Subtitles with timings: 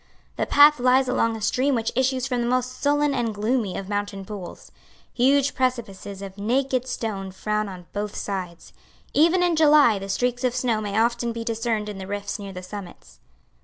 [0.35, 3.87] The path lies along a stream which issues from the most sullen and gloomy of
[3.87, 4.71] mountain pools.
[5.13, 8.73] Huge precipices of naked stone frown on both sides.
[9.13, 12.51] Even in July the streaks of snow may often be discerned in the rifts near
[12.51, 13.19] the summits.